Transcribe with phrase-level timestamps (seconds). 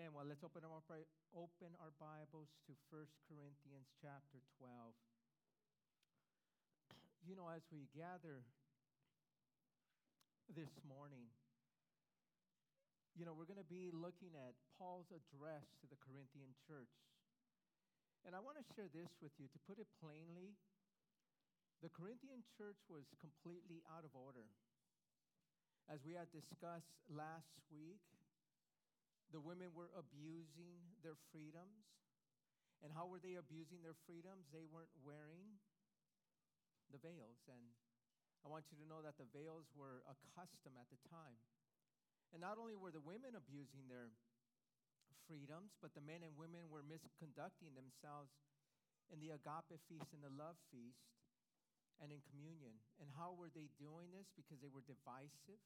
[0.00, 0.16] Amen.
[0.16, 0.80] Well, let's open our,
[1.36, 4.96] open our Bibles to 1 Corinthians chapter 12.
[7.20, 8.40] You know, as we gather
[10.48, 11.28] this morning,
[13.12, 16.96] you know, we're going to be looking at Paul's address to the Corinthian church.
[18.24, 19.52] And I want to share this with you.
[19.52, 20.56] To put it plainly,
[21.84, 24.48] the Corinthian church was completely out of order.
[25.92, 28.00] As we had discussed last week,
[29.30, 31.86] the women were abusing their freedoms.
[32.82, 34.48] And how were they abusing their freedoms?
[34.50, 35.60] They weren't wearing
[36.90, 37.44] the veils.
[37.46, 37.62] And
[38.42, 41.38] I want you to know that the veils were a custom at the time.
[42.32, 44.10] And not only were the women abusing their
[45.28, 48.34] freedoms, but the men and women were misconducting themselves
[49.10, 51.10] in the agape feast and the love feast
[52.00, 52.80] and in communion.
[53.02, 54.30] And how were they doing this?
[54.32, 55.60] Because they were divisive,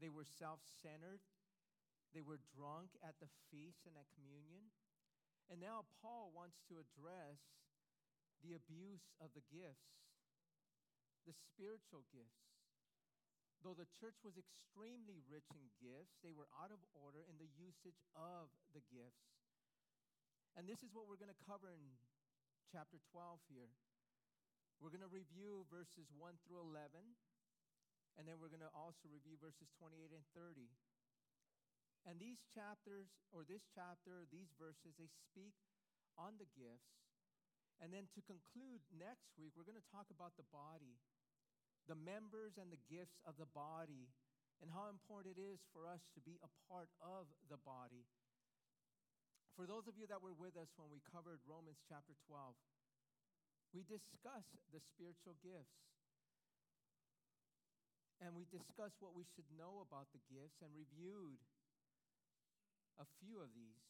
[0.00, 1.20] they were self centered,
[2.16, 4.72] they were drunk at the feast and at communion.
[5.52, 7.36] And now Paul wants to address
[8.40, 10.00] the abuse of the gifts,
[11.28, 12.40] the spiritual gifts.
[13.60, 17.52] Though the church was extremely rich in gifts, they were out of order in the
[17.52, 19.28] usage of the gifts.
[20.56, 22.00] And this is what we're going to cover in
[22.72, 23.68] chapter 12 here.
[24.80, 26.96] We're going to review verses 1 through 11,
[28.16, 30.68] and then we're going to also review verses 28 and 30.
[32.06, 35.58] And these chapters, or this chapter, these verses, they speak
[36.14, 36.94] on the gifts.
[37.82, 40.96] And then to conclude next week, we're going to talk about the body,
[41.90, 44.08] the members and the gifts of the body,
[44.62, 48.08] and how important it is for us to be a part of the body.
[49.58, 52.54] For those of you that were with us when we covered Romans chapter 12,
[53.74, 55.76] we discussed the spiritual gifts.
[58.24, 61.36] And we discussed what we should know about the gifts and reviewed
[62.96, 63.82] a few of these.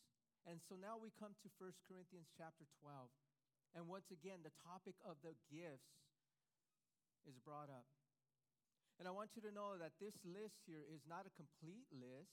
[0.47, 3.11] And so now we come to 1 Corinthians chapter 12.
[3.75, 5.91] And once again, the topic of the gifts
[7.27, 7.87] is brought up.
[8.97, 12.33] And I want you to know that this list here is not a complete list.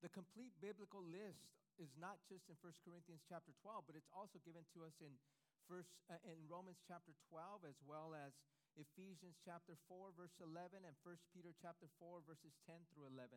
[0.00, 1.44] The complete biblical list
[1.76, 5.12] is not just in 1 Corinthians chapter 12, but it's also given to us in
[5.68, 8.30] first uh, in Romans chapter 12 as well as
[8.78, 13.34] Ephesians chapter 4 verse 11 and 1 Peter chapter 4 verses 10 through 11.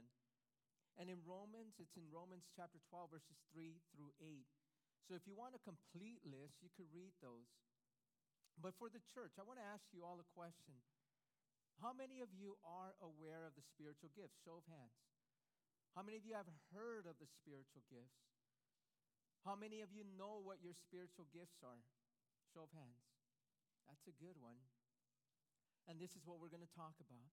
[1.00, 4.44] And in Romans, it's in Romans chapter 12, verses 3 through 8.
[5.08, 7.48] So if you want a complete list, you could read those.
[8.60, 10.76] But for the church, I want to ask you all a question.
[11.80, 14.36] How many of you are aware of the spiritual gifts?
[14.44, 15.00] Show of hands.
[15.96, 18.20] How many of you have heard of the spiritual gifts?
[19.48, 21.80] How many of you know what your spiritual gifts are?
[22.52, 23.08] Show of hands.
[23.88, 24.60] That's a good one.
[25.88, 27.32] And this is what we're going to talk about.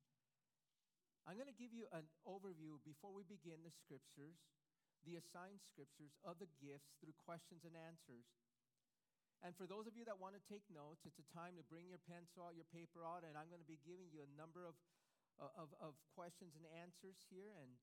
[1.27, 4.39] I'm going to give you an overview before we begin the scriptures,
[5.03, 8.31] the assigned scriptures of the gifts through questions and answers.
[9.43, 11.91] And for those of you that want to take notes, it's a time to bring
[11.91, 14.71] your pencil out, your paper out, and I'm going to be giving you a number
[14.71, 14.79] of,
[15.43, 17.51] uh, of, of questions and answers here.
[17.59, 17.75] And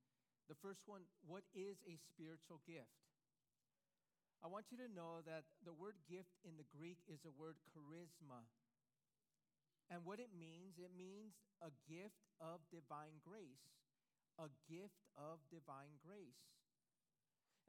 [0.47, 2.95] the first one what is a spiritual gift?
[4.39, 7.59] I want you to know that the word gift in the Greek is a word
[7.75, 8.43] charisma.
[9.91, 13.67] And what it means, it means a gift of divine grace.
[14.41, 16.41] A gift of divine grace.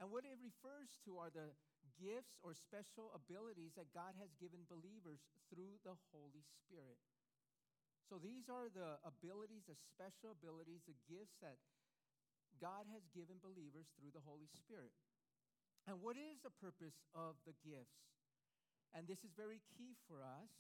[0.01, 1.55] And what it refers to are the
[2.01, 6.99] gifts or special abilities that God has given believers through the Holy Spirit.
[8.09, 11.57] So these are the abilities, the special abilities, the gifts that
[12.61, 14.93] God has given believers through the Holy Spirit.
[15.89, 18.01] And what is the purpose of the gifts?
[18.93, 20.53] And this is very key for us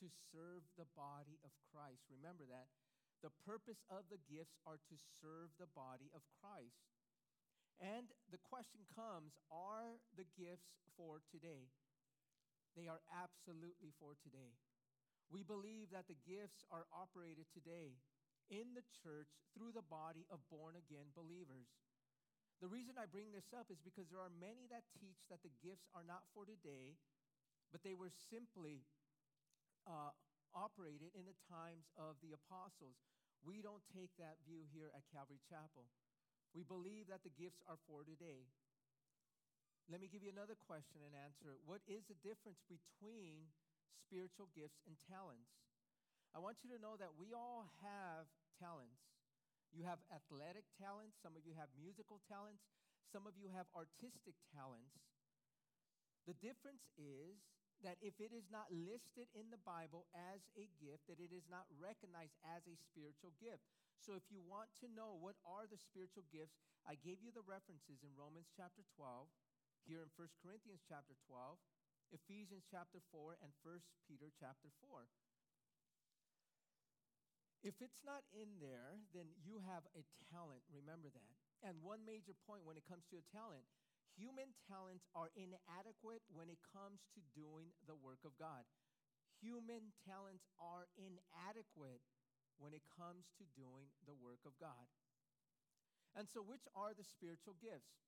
[0.00, 2.06] to serve the body of Christ.
[2.10, 2.70] Remember that.
[3.22, 6.92] The purpose of the gifts are to serve the body of Christ.
[7.80, 11.72] And the question comes are the gifts for today?
[12.76, 14.58] They are absolutely for today.
[15.32, 17.96] We believe that the gifts are operated today
[18.52, 21.70] in the church through the body of born again believers.
[22.60, 25.54] The reason I bring this up is because there are many that teach that the
[25.64, 27.00] gifts are not for today,
[27.72, 28.84] but they were simply
[29.84, 30.12] uh,
[30.54, 32.96] operated in the times of the apostles.
[33.44, 35.88] We don't take that view here at Calvary Chapel.
[36.56, 38.48] We believe that the gifts are for today.
[39.90, 41.60] Let me give you another question and answer.
[41.68, 43.52] What is the difference between
[44.00, 45.52] spiritual gifts and talents?
[46.32, 48.24] I want you to know that we all have
[48.56, 49.04] talents.
[49.74, 52.62] You have athletic talents, some of you have musical talents,
[53.10, 54.94] some of you have artistic talents.
[56.24, 57.42] The difference is
[57.84, 61.44] that if it is not listed in the Bible as a gift, that it is
[61.52, 63.68] not recognized as a spiritual gift.
[64.00, 66.56] So if you want to know what are the spiritual gifts,
[66.88, 69.28] I gave you the references in Romans chapter 12,
[69.84, 71.60] here in 1 Corinthians chapter 12,
[72.16, 75.04] Ephesians chapter 4, and 1 Peter chapter 4.
[77.64, 80.60] If it's not in there, then you have a talent.
[80.68, 81.32] Remember that.
[81.64, 83.64] And one major point when it comes to a talent
[84.14, 88.66] human talents are inadequate when it comes to doing the work of God.
[89.42, 92.02] Human talents are inadequate
[92.56, 94.86] when it comes to doing the work of God.
[96.14, 97.98] And so, which are the spiritual gifts?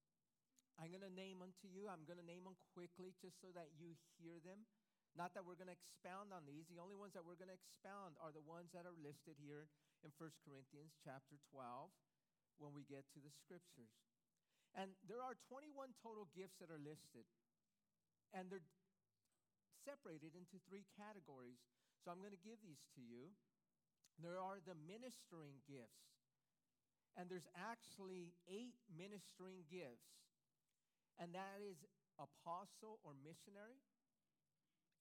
[0.79, 1.91] I'm going to name them to you.
[1.91, 4.69] I'm going to name them quickly just so that you hear them.
[5.17, 6.69] Not that we're going to expound on these.
[6.69, 9.73] The only ones that we're going to expound are the ones that are listed here
[10.05, 11.88] in 1 Corinthians chapter 12
[12.61, 13.97] when we get to the scriptures.
[14.76, 17.25] And there are 21 total gifts that are listed.
[18.37, 18.64] And they're
[19.88, 21.58] separated into three categories.
[22.05, 23.32] So I'm going to give these to you.
[24.20, 26.05] There are the ministering gifts.
[27.17, 30.12] And there's actually eight ministering gifts.
[31.17, 31.81] And that is
[32.20, 33.81] apostle or missionary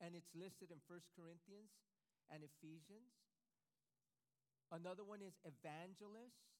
[0.03, 1.71] and it's listed in First Corinthians
[2.27, 3.15] and Ephesians.
[4.73, 6.54] Another one is evangelist.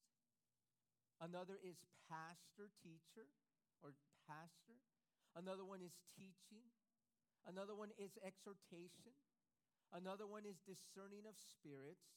[1.22, 1.80] Another is
[2.10, 3.32] pastor, teacher,
[3.82, 3.96] or
[4.28, 4.78] pastor.
[5.36, 6.64] Another one is teaching.
[7.48, 9.16] Another one is exhortation.
[9.94, 12.10] Another one is discerning of spirits.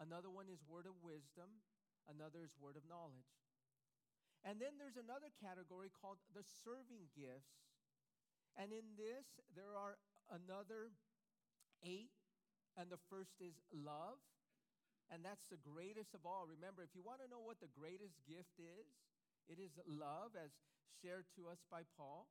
[0.00, 1.62] Another one is word of wisdom.
[2.10, 3.32] Another is word of knowledge.
[4.42, 7.62] And then there's another category called the serving gifts.
[8.58, 9.96] And in this, there are
[10.28, 10.90] another
[11.86, 12.12] eight,
[12.76, 14.18] and the first is love.
[15.10, 16.46] And that's the greatest of all.
[16.46, 18.88] Remember, if you want to know what the greatest gift is,
[19.50, 20.54] it is love, as
[21.02, 22.30] shared to us by Paul.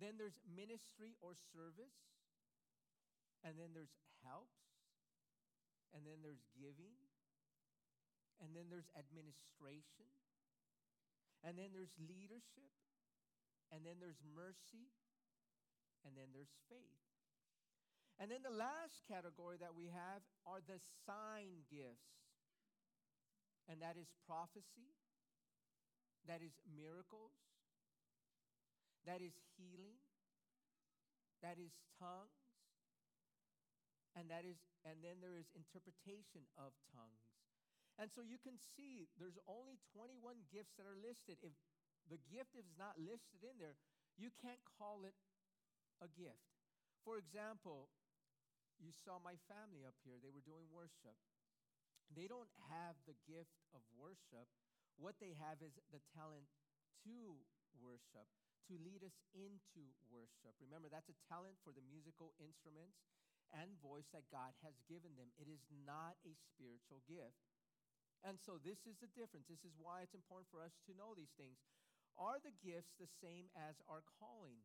[0.00, 1.98] Then there's ministry or service.
[3.44, 3.92] And then there's
[4.24, 4.58] helps.
[5.94, 6.96] And then there's giving.
[8.42, 10.10] And then there's administration.
[11.44, 12.72] And then there's leadership.
[13.70, 14.90] And then there's mercy
[16.04, 17.00] and then there's faith.
[18.20, 22.14] And then the last category that we have are the sign gifts.
[23.66, 24.92] And that is prophecy,
[26.28, 27.32] that is miracles,
[29.08, 29.98] that is healing,
[31.40, 32.44] that is tongues,
[34.14, 37.24] and that is and then there is interpretation of tongues.
[37.96, 41.40] And so you can see there's only 21 gifts that are listed.
[41.40, 41.54] If
[42.10, 43.80] the gift is not listed in there,
[44.20, 45.16] you can't call it
[46.02, 46.42] a gift.
[47.06, 47.88] For example,
[48.82, 51.16] you saw my family up here, they were doing worship.
[52.12, 54.46] They don't have the gift of worship.
[55.00, 56.46] What they have is the talent
[57.08, 57.40] to
[57.80, 58.28] worship,
[58.70, 60.54] to lead us into worship.
[60.62, 63.02] Remember, that's a talent for the musical instruments
[63.50, 65.30] and voice that God has given them.
[65.38, 67.38] It is not a spiritual gift.
[68.24, 69.50] And so, this is the difference.
[69.50, 71.60] This is why it's important for us to know these things.
[72.16, 74.62] Are the gifts the same as our calling?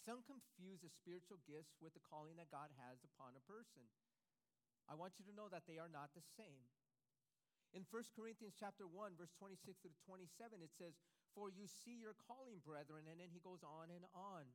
[0.00, 3.84] Some confuse the spiritual gifts with the calling that God has upon a person.
[4.88, 6.66] I want you to know that they are not the same.
[7.70, 10.98] In 1 Corinthians chapter 1 verse 26 to 27 it says,
[11.36, 14.50] "For you see your calling, brethren," and then he goes on and on.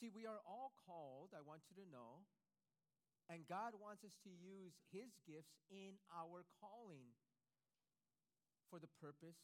[0.00, 2.24] See, we are all called, I want you to know,
[3.28, 7.12] and God wants us to use his gifts in our calling
[8.70, 9.36] for the purpose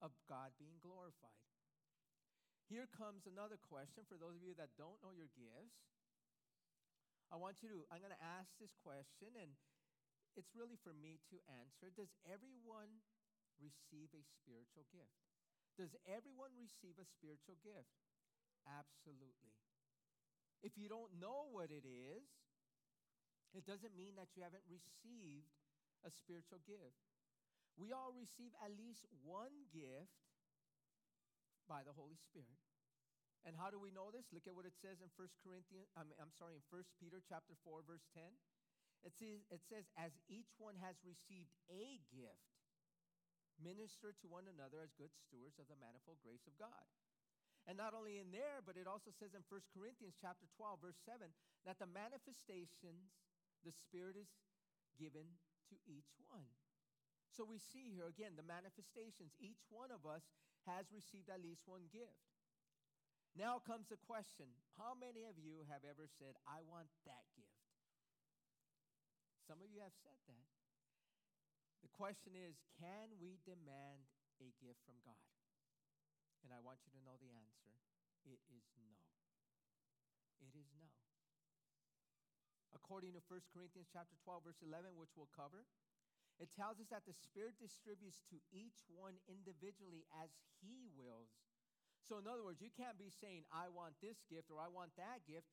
[0.00, 1.57] of God being glorified.
[2.68, 5.88] Here comes another question for those of you that don't know your gifts.
[7.32, 9.56] I want you to, I'm going to ask this question, and
[10.36, 11.88] it's really for me to answer.
[11.88, 13.00] Does everyone
[13.56, 15.16] receive a spiritual gift?
[15.80, 17.96] Does everyone receive a spiritual gift?
[18.68, 19.56] Absolutely.
[20.60, 22.28] If you don't know what it is,
[23.56, 25.56] it doesn't mean that you haven't received
[26.04, 27.00] a spiritual gift.
[27.80, 30.27] We all receive at least one gift
[31.68, 32.58] by the Holy Spirit.
[33.46, 34.26] And how do we know this?
[34.34, 37.54] Look at what it says in 1 Corinthians, I'm, I'm sorry, in 1 Peter chapter
[37.62, 38.24] 4, verse 10.
[39.06, 42.50] It says, it says, as each one has received a gift,
[43.62, 46.82] minister to one another as good stewards of the manifold grace of God.
[47.68, 50.98] And not only in there, but it also says in 1 Corinthians chapter 12, verse
[51.04, 51.30] 7,
[51.68, 53.12] that the manifestations,
[53.62, 54.30] the Spirit is
[54.98, 55.38] given
[55.70, 56.48] to each one.
[57.28, 59.36] So we see here again the manifestations.
[59.38, 60.24] Each one of us
[60.68, 62.28] has received at least one gift.
[63.32, 67.64] Now comes the question How many of you have ever said, I want that gift?
[69.48, 70.48] Some of you have said that.
[71.80, 74.04] The question is can we demand
[74.44, 75.24] a gift from God?
[76.44, 77.72] And I want you to know the answer
[78.28, 78.92] it is no.
[80.44, 80.86] It is no.
[82.76, 85.64] according to 1 Corinthians chapter 12 verse 11 which we'll cover.
[86.38, 90.30] It tells us that the Spirit distributes to each one individually as
[90.62, 91.34] he wills.
[92.06, 94.94] So in other words, you can't be saying I want this gift or I want
[94.96, 95.50] that gift.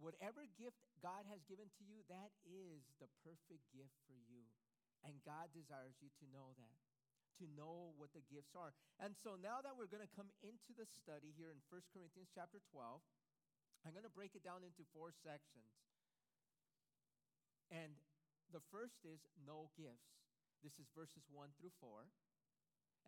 [0.00, 4.48] Whatever gift God has given to you, that is the perfect gift for you.
[5.04, 6.78] And God desires you to know that,
[7.38, 8.72] to know what the gifts are.
[8.98, 12.32] And so now that we're going to come into the study here in 1 Corinthians
[12.32, 12.98] chapter 12,
[13.84, 15.70] I'm going to break it down into four sections.
[17.70, 17.94] And
[18.52, 20.12] the first is no gifts.
[20.60, 22.04] This is verses 1 through 4.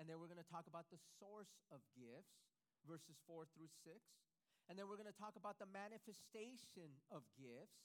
[0.00, 2.42] And then we're going to talk about the source of gifts,
[2.82, 3.94] verses 4 through 6.
[4.66, 7.84] And then we're going to talk about the manifestation of gifts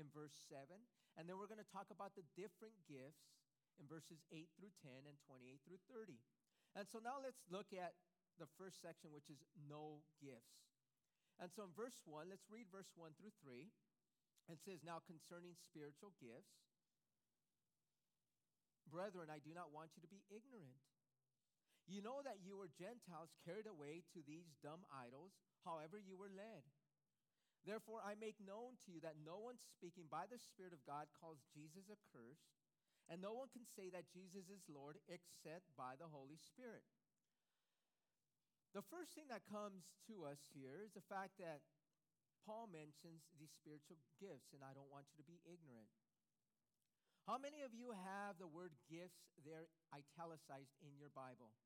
[0.00, 0.66] in verse 7.
[1.14, 3.30] And then we're going to talk about the different gifts
[3.78, 6.18] in verses 8 through 10 and 28 through 30.
[6.74, 7.94] And so now let's look at
[8.40, 9.38] the first section, which is
[9.70, 10.58] no gifts.
[11.38, 13.70] And so in verse 1, let's read verse 1 through 3.
[14.50, 16.58] It says, Now concerning spiritual gifts,
[18.88, 20.80] brethren, I do not want you to be ignorant.
[21.84, 25.36] You know that you were Gentiles carried away to these dumb idols,
[25.68, 26.64] however you were led.
[27.64, 31.08] Therefore, I make known to you that no one speaking by the Spirit of God
[31.16, 32.52] calls Jesus accursed,
[33.08, 36.84] and no one can say that Jesus is Lord except by the Holy Spirit.
[38.76, 41.64] The first thing that comes to us here is the fact that
[42.44, 45.88] Paul mentions these spiritual gifts, and I don't want you to be ignorant.
[47.24, 51.56] How many of you have the word gifts there italicized in your Bible?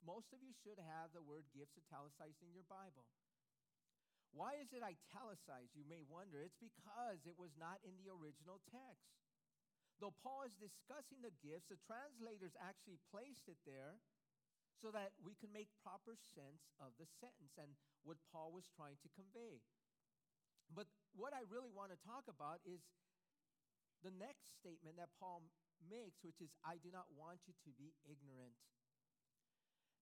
[0.00, 3.04] Most of you should have the word gifts italicized in your Bible.
[4.32, 5.76] Why is it italicized?
[5.76, 6.40] You may wonder.
[6.40, 9.12] It's because it was not in the original text.
[10.00, 14.00] Though Paul is discussing the gifts, the translators actually placed it there
[14.80, 17.76] so that we can make proper sense of the sentence and
[18.08, 19.60] what Paul was trying to convey.
[20.72, 22.80] But what I really want to talk about is
[24.02, 25.46] the next statement that Paul
[25.82, 28.58] makes, which is, I do not want you to be ignorant.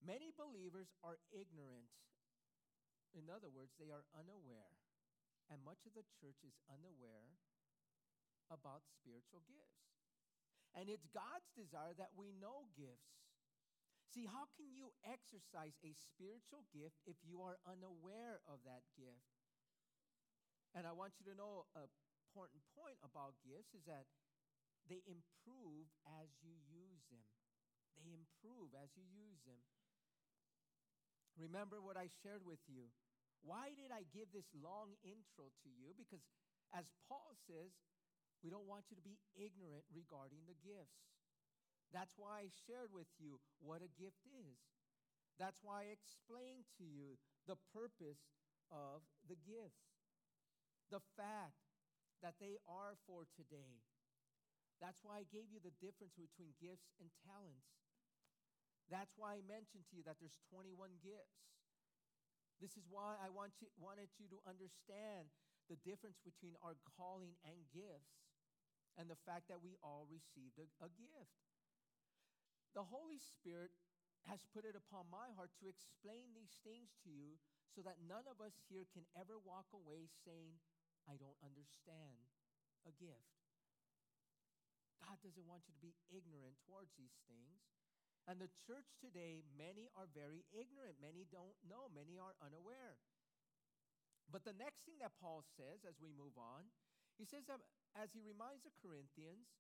[0.00, 1.92] Many believers are ignorant.
[3.12, 4.72] In other words, they are unaware.
[5.52, 7.36] And much of the church is unaware
[8.48, 9.92] about spiritual gifts.
[10.72, 13.20] And it's God's desire that we know gifts.
[14.10, 19.26] See, how can you exercise a spiritual gift if you are unaware of that gift?
[20.74, 21.66] And I want you to know
[22.30, 24.06] important point about gifts is that
[24.86, 25.90] they improve
[26.22, 27.26] as you use them.
[28.06, 29.58] They improve as you use them.
[31.34, 32.86] Remember what I shared with you.
[33.42, 35.90] Why did I give this long intro to you?
[35.98, 36.22] Because
[36.70, 37.74] as Paul says,
[38.46, 41.02] we don't want you to be ignorant regarding the gifts.
[41.90, 44.62] That's why I shared with you what a gift is.
[45.34, 47.18] That's why I explained to you
[47.50, 48.22] the purpose
[48.70, 49.90] of the gifts.
[50.94, 51.69] The fact
[52.20, 53.80] that they are for today.
[54.80, 57.68] That's why I gave you the difference between gifts and talents.
[58.88, 61.46] That's why I mentioned to you that there's 21 gifts.
[62.58, 65.32] This is why I want you, wanted you to understand
[65.68, 68.20] the difference between our calling and gifts
[68.98, 71.40] and the fact that we all received a, a gift.
[72.74, 73.72] The Holy Spirit
[74.28, 77.40] has put it upon my heart to explain these things to you
[77.72, 80.58] so that none of us here can ever walk away saying,
[81.08, 82.28] I don't understand
[82.84, 83.40] a gift.
[85.00, 87.60] God doesn't want you to be ignorant towards these things.
[88.28, 91.00] And the church today, many are very ignorant.
[91.00, 91.88] Many don't know.
[91.90, 93.00] Many are unaware.
[94.30, 96.70] But the next thing that Paul says as we move on,
[97.18, 97.58] he says that
[97.98, 99.50] as he reminds the Corinthians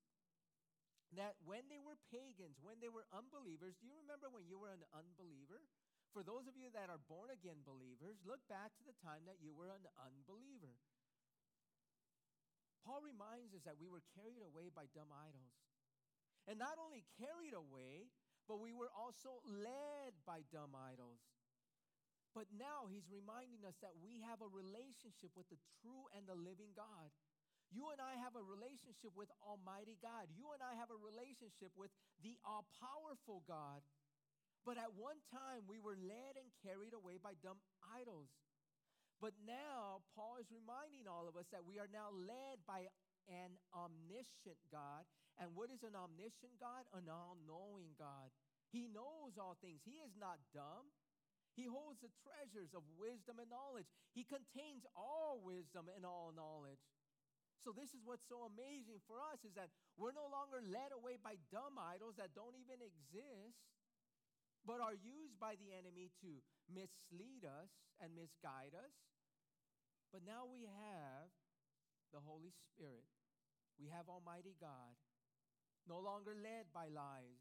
[1.18, 4.70] that when they were pagans, when they were unbelievers, do you remember when you were
[4.70, 5.66] an unbeliever?
[6.14, 9.42] For those of you that are born again believers, look back to the time that
[9.42, 10.78] you were an unbeliever.
[12.84, 15.54] Paul reminds us that we were carried away by dumb idols.
[16.48, 18.08] And not only carried away,
[18.48, 21.22] but we were also led by dumb idols.
[22.34, 26.38] But now he's reminding us that we have a relationship with the true and the
[26.38, 27.10] living God.
[27.70, 30.26] You and I have a relationship with Almighty God.
[30.34, 33.82] You and I have a relationship with the all powerful God.
[34.66, 38.30] But at one time, we were led and carried away by dumb idols.
[39.20, 42.88] But now, Paul is reminding all of us that we are now led by
[43.28, 45.04] an omniscient God.
[45.36, 46.88] And what is an omniscient God?
[46.96, 48.32] An all knowing God.
[48.72, 49.84] He knows all things.
[49.84, 50.88] He is not dumb.
[51.52, 53.92] He holds the treasures of wisdom and knowledge.
[54.16, 56.80] He contains all wisdom and all knowledge.
[57.60, 59.68] So, this is what's so amazing for us is that
[60.00, 63.60] we're no longer led away by dumb idols that don't even exist,
[64.64, 66.40] but are used by the enemy to
[66.72, 67.68] mislead us
[68.00, 69.09] and misguide us.
[70.10, 71.30] But now we have
[72.10, 73.06] the Holy Spirit.
[73.78, 74.98] We have Almighty God,
[75.88, 77.40] no longer led by lies.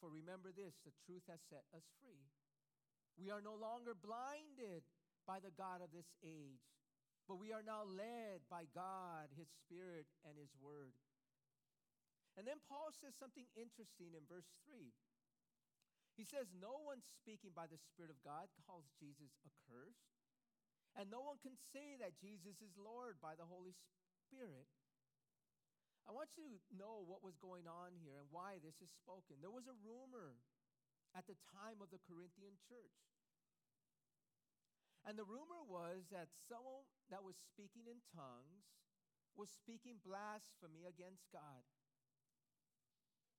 [0.00, 2.26] For remember this the truth has set us free.
[3.14, 4.82] We are no longer blinded
[5.28, 6.66] by the God of this age,
[7.28, 10.96] but we are now led by God, His Spirit, and His Word.
[12.34, 14.90] And then Paul says something interesting in verse 3.
[16.16, 20.11] He says, No one speaking by the Spirit of God calls Jesus accursed,
[20.98, 23.72] and no one can say that Jesus is Lord by the Holy
[24.28, 24.68] Spirit.
[26.04, 29.38] I want you to know what was going on here and why this is spoken.
[29.38, 30.36] There was a rumor
[31.14, 32.98] at the time of the Corinthian church.
[35.06, 38.66] And the rumor was that someone that was speaking in tongues
[39.34, 41.64] was speaking blasphemy against God.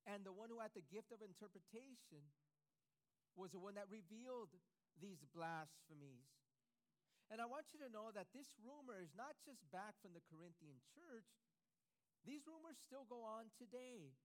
[0.03, 2.33] And the one who had the gift of interpretation
[3.39, 4.51] was the one that revealed
[4.99, 6.42] these blasphemies.
[7.31, 10.25] And I want you to know that this rumor is not just back from the
[10.27, 11.27] Corinthian church,
[12.23, 14.15] these rumors still go on today.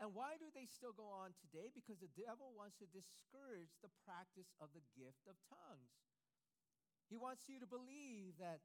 [0.00, 1.70] And why do they still go on today?
[1.70, 5.94] Because the devil wants to discourage the practice of the gift of tongues.
[7.06, 8.64] He wants you to believe that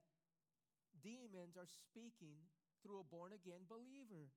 [1.03, 2.48] demons are speaking
[2.81, 4.31] through a born again believer.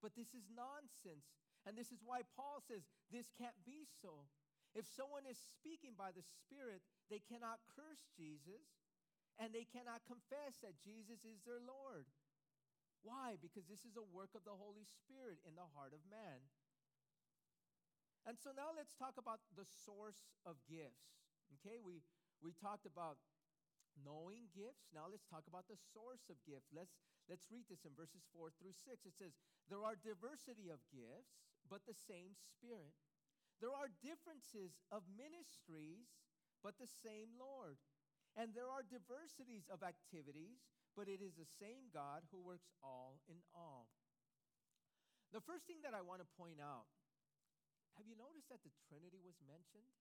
[0.00, 1.30] But this is nonsense.
[1.62, 4.26] And this is why Paul says this can't be so.
[4.72, 6.80] If someone is speaking by the Spirit,
[7.12, 8.64] they cannot curse Jesus
[9.36, 12.08] and they cannot confess that Jesus is their Lord.
[13.04, 13.36] Why?
[13.36, 16.40] Because this is a work of the Holy Spirit in the heart of man.
[18.22, 21.18] And so now let's talk about the source of gifts.
[21.58, 22.00] Okay, we,
[22.38, 23.18] we talked about
[23.98, 24.88] knowing gifts.
[24.94, 26.70] Now let's talk about the source of gifts.
[26.70, 26.94] Let's,
[27.26, 29.04] let's read this in verses 4 through 6.
[29.04, 29.34] It says,
[29.66, 32.94] There are diversity of gifts, but the same Spirit.
[33.62, 36.10] There are differences of ministries,
[36.66, 37.78] but the same Lord.
[38.34, 40.66] And there are diversities of activities,
[40.98, 43.86] but it is the same God who works all in all.
[45.30, 46.90] The first thing that I want to point out
[47.94, 49.92] have you noticed that the Trinity was mentioned?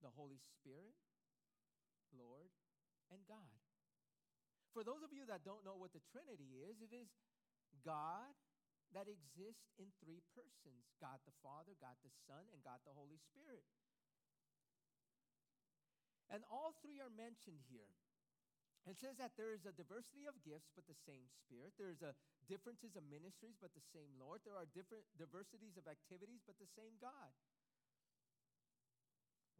[0.00, 0.94] The Holy Spirit,
[2.14, 2.50] Lord,
[3.10, 3.58] and God.
[4.70, 7.10] For those of you that don't know what the Trinity is, it is
[7.82, 8.32] God
[8.92, 13.18] that exists in three persons God the Father, God the Son, and God the Holy
[13.18, 13.64] Spirit.
[16.32, 17.92] And all three are mentioned here.
[18.82, 21.76] It says that there is a diversity of gifts, but the same Spirit.
[21.78, 22.18] There's a
[22.50, 24.42] differences of ministries, but the same Lord.
[24.42, 27.30] There are different diversities of activities, but the same God.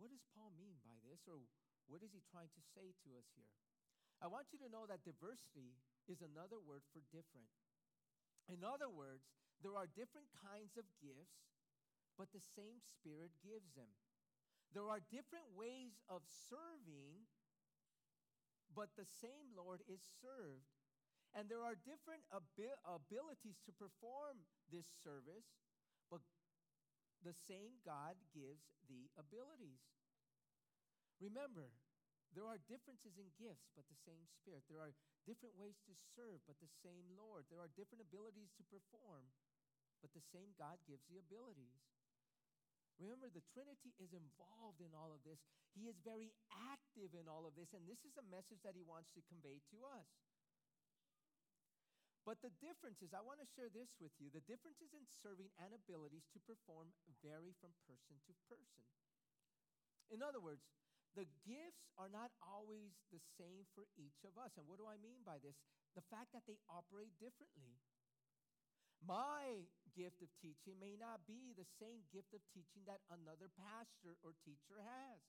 [0.02, 1.38] What does Paul mean by this, or
[1.86, 3.54] what is he trying to say to us here?
[4.18, 5.78] I want you to know that diversity
[6.10, 7.46] is another word for different.
[8.50, 9.26] In other words,
[9.62, 11.52] there are different kinds of gifts,
[12.18, 13.90] but the same Spirit gives them.
[14.74, 17.28] There are different ways of serving
[18.74, 20.72] but the same Lord is served.
[21.32, 25.48] And there are different abi- abilities to perform this service,
[26.12, 26.20] but
[27.24, 29.80] the same God gives the abilities.
[31.20, 31.72] Remember,
[32.32, 34.64] there are differences in gifts, but the same Spirit.
[34.66, 34.96] There are
[35.28, 37.44] different ways to serve, but the same Lord.
[37.52, 39.28] There are different abilities to perform,
[40.00, 41.84] but the same God gives the abilities.
[42.96, 45.40] Remember, the Trinity is involved in all of this.
[45.76, 48.84] He is very active in all of this, and this is a message that he
[48.84, 50.08] wants to convey to us.
[52.22, 54.30] But the differences, I want to share this with you.
[54.30, 58.86] The differences in serving and abilities to perform vary from person to person.
[60.14, 60.62] In other words,
[61.12, 64.56] the gifts are not always the same for each of us.
[64.56, 65.60] And what do I mean by this?
[65.92, 67.76] The fact that they operate differently.
[69.02, 74.16] My gift of teaching may not be the same gift of teaching that another pastor
[74.22, 75.20] or teacher has.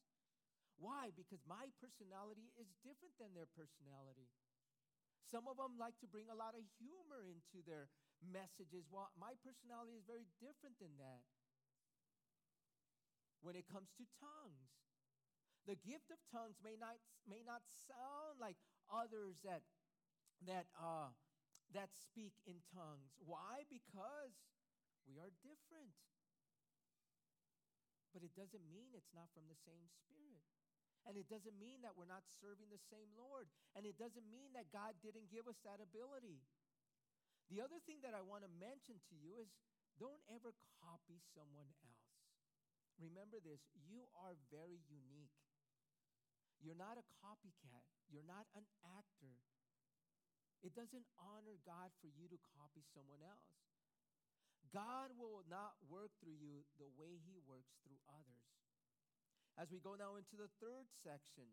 [0.77, 1.09] Why?
[1.13, 4.29] Because my personality is different than their personality.
[5.25, 7.89] Some of them like to bring a lot of humor into their
[8.21, 11.25] messages, while my personality is very different than that.
[13.41, 14.71] When it comes to tongues,
[15.65, 18.59] the gift of tongues may not, may not sound like
[18.91, 19.63] others that,
[20.43, 21.11] that uh,
[21.73, 23.17] that speak in tongues.
[23.25, 23.65] Why?
[23.67, 24.37] Because
[25.09, 25.97] we are different.
[28.13, 30.45] But it doesn't mean it's not from the same Spirit.
[31.03, 33.51] And it doesn't mean that we're not serving the same Lord.
[33.75, 36.39] And it doesn't mean that God didn't give us that ability.
[37.51, 39.51] The other thing that I want to mention to you is
[39.99, 42.07] don't ever copy someone else.
[43.01, 45.42] Remember this you are very unique.
[46.63, 48.63] You're not a copycat, you're not an
[48.97, 49.35] actor.
[50.63, 53.51] It doesn't honor God for you to copy someone else.
[54.71, 58.47] God will not work through you the way he works through others.
[59.59, 61.51] As we go now into the third section,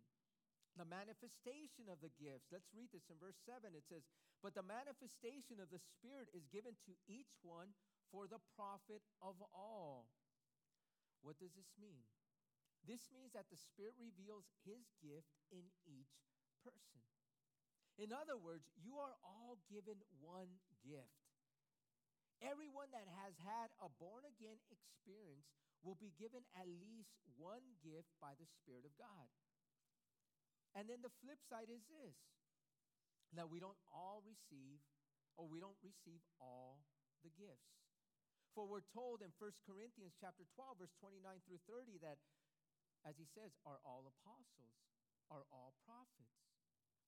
[0.79, 2.47] The manifestation of the gifts.
[2.55, 3.75] Let's read this in verse 7.
[3.75, 4.07] It says,
[4.39, 7.75] But the manifestation of the Spirit is given to each one
[8.15, 10.07] for the profit of all.
[11.27, 12.07] What does this mean?
[12.89, 16.17] This means that the Spirit reveals His gift in each
[16.65, 17.05] person.
[18.01, 20.49] In other words, you are all given one
[20.81, 21.21] gift.
[22.41, 25.53] Everyone that has had a born again experience
[25.85, 29.29] will be given at least one gift by the Spirit of God.
[30.73, 32.17] And then the flip side is this
[33.37, 34.83] that we don't all receive,
[35.39, 36.83] or we don't receive all
[37.23, 37.79] the gifts.
[38.57, 42.19] For we're told in 1 Corinthians chapter 12, verse 29 through 30, that
[43.05, 44.77] as he says, are all apostles,
[45.33, 46.41] are all prophets,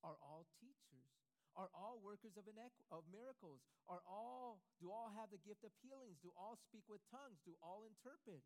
[0.01, 1.09] are all teachers,
[1.53, 5.73] are all workers of, inequ- of miracles, are all do all have the gift of
[5.85, 8.41] healings, do all speak with tongues, do all interpret?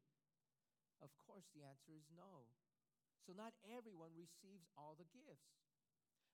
[0.98, 2.50] Of course, the answer is no.
[3.22, 5.50] So, not everyone receives all the gifts.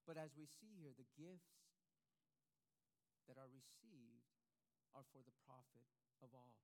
[0.07, 1.63] But as we see here, the gifts
[3.31, 4.27] that are received
[4.93, 5.87] are for the profit
[6.21, 6.59] of all.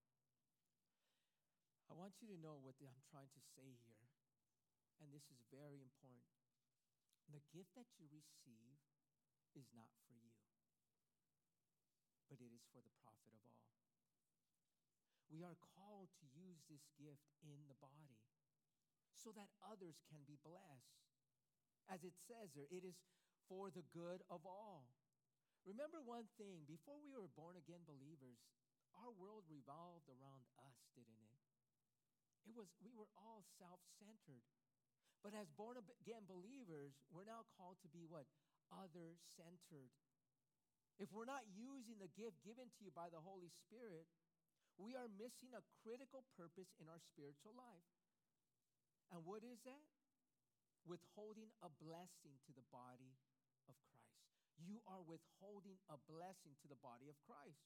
[1.88, 4.07] I want you to know what I'm trying to say here,
[5.02, 6.38] and this is very important.
[7.30, 8.80] The gift that you receive
[9.54, 10.36] is not for you,
[12.28, 13.68] but it is for the profit of all.
[15.28, 18.24] We are called to use this gift in the body
[19.12, 21.04] so that others can be blessed.
[21.88, 22.96] As it says there, it is
[23.48, 24.88] for the good of all.
[25.68, 28.40] Remember one thing before we were born again believers,
[28.96, 31.38] our world revolved around us, didn't it?
[32.48, 34.48] It was, we were all self centered.
[35.22, 38.26] But as born again believers, we're now called to be what?
[38.70, 39.90] Other centered.
[40.98, 44.06] If we're not using the gift given to you by the Holy Spirit,
[44.78, 47.90] we are missing a critical purpose in our spiritual life.
[49.14, 49.86] And what is that?
[50.86, 53.14] Withholding a blessing to the body
[53.70, 54.26] of Christ.
[54.58, 57.62] You are withholding a blessing to the body of Christ.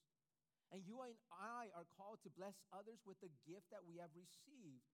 [0.73, 4.13] And you and I are called to bless others with the gift that we have
[4.17, 4.92] received.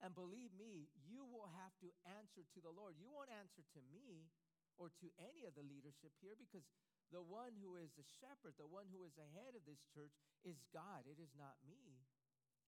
[0.00, 2.96] And believe me, you will have to answer to the Lord.
[2.96, 4.32] You won't answer to me
[4.80, 6.64] or to any of the leadership here because
[7.12, 10.14] the one who is the shepherd, the one who is the head of this church,
[10.40, 11.04] is God.
[11.04, 12.00] It is not me.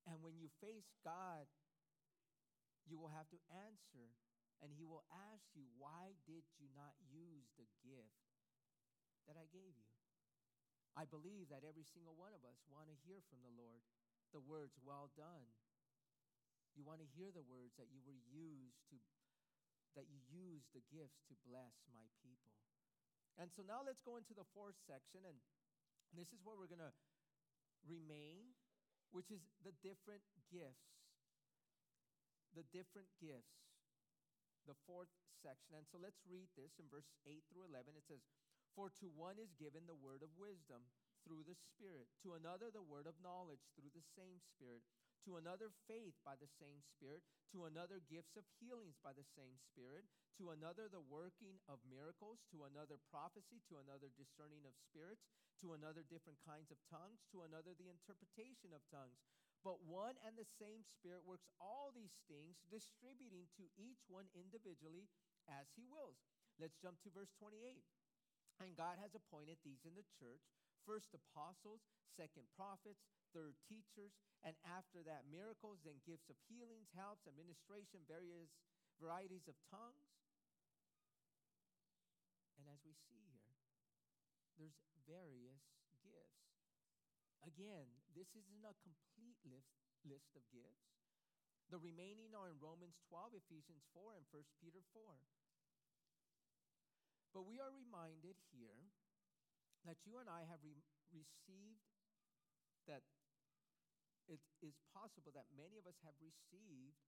[0.04, 1.48] And when you face God
[2.86, 4.10] you will have to answer,
[4.62, 8.22] and he will ask you, Why did you not use the gift
[9.26, 9.90] that I gave you?
[10.98, 13.80] I believe that every single one of us want to hear from the Lord
[14.34, 15.48] the words, Well done.
[16.72, 18.98] You want to hear the words that you were used to,
[19.96, 22.56] that you used the gifts to bless my people.
[23.36, 25.36] And so now let's go into the fourth section, and
[26.12, 26.96] this is where we're going to
[27.84, 28.56] remain,
[29.12, 30.92] which is the different gifts
[32.52, 33.64] the different gifts,
[34.68, 35.72] the fourth section.
[35.76, 37.96] And so let's read this in verse 8 through 11.
[37.96, 38.22] It says,
[38.76, 40.84] For to one is given the word of wisdom
[41.24, 44.84] through the Spirit, to another the word of knowledge through the same Spirit,
[45.24, 47.22] to another faith by the same Spirit,
[47.54, 50.08] to another gifts of healings by the same Spirit,
[50.40, 55.28] to another the working of miracles, to another prophecy, to another discerning of spirits,
[55.62, 59.22] to another different kinds of tongues, to another the interpretation of tongues.
[59.62, 65.06] But one and the same Spirit works all these things, distributing to each one individually
[65.46, 66.18] as he wills.
[66.58, 67.78] Let's jump to verse 28.
[68.58, 70.42] And God has appointed these in the church
[70.82, 71.86] first apostles,
[72.18, 74.12] second prophets, third teachers,
[74.44, 78.52] and after that miracles, then gifts of healings, helps, administration, various
[79.00, 80.06] varieties of tongues.
[82.60, 83.58] And as we see here,
[84.60, 85.64] there's various
[86.04, 86.46] gifts.
[87.42, 89.74] Again, this isn't a complete list,
[90.06, 90.94] list of gifts.
[91.72, 95.02] The remaining are in Romans 12, Ephesians 4, and 1 Peter 4.
[97.32, 98.92] But we are reminded here
[99.88, 101.80] that you and I have re- received,
[102.86, 103.02] that
[104.30, 106.98] it is possible that many of us have received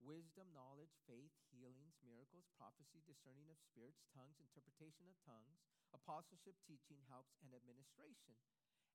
[0.00, 5.60] wisdom, knowledge, faith, healings, miracles, prophecy, discerning of spirits, tongues, interpretation of tongues,
[5.96, 8.36] apostleship, teaching, helps, and administration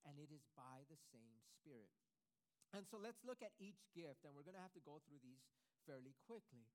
[0.05, 1.93] and it is by the same Spirit.
[2.73, 5.19] And so let's look at each gift, and we're going to have to go through
[5.21, 5.43] these
[5.85, 6.65] fairly quickly.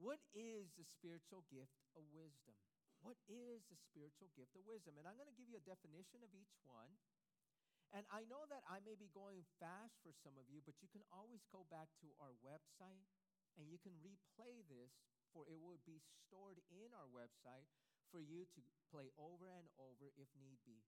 [0.00, 2.56] What is the spiritual gift of wisdom?
[3.04, 4.96] What is the spiritual gift of wisdom?
[4.96, 6.96] And I'm going to give you a definition of each one.
[8.00, 10.88] And I know that I may be going fast for some of you, but you
[10.88, 13.04] can always go back to our website
[13.60, 15.04] and you can replay this,
[15.36, 17.68] for it will be stored in our website
[18.08, 20.80] for you to play over and over if need be.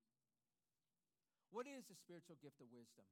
[1.52, 3.04] What is the spiritual gift of wisdom?